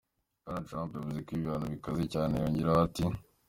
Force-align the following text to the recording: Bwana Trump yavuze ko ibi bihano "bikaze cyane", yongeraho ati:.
Bwana 0.43 0.65
Trump 0.67 0.91
yavuze 0.93 1.19
ko 1.25 1.29
ibi 1.33 1.45
bihano 1.45 1.65
"bikaze 1.73 2.03
cyane", 2.13 2.33
yongeraho 2.41 2.79
ati:. 2.87 3.03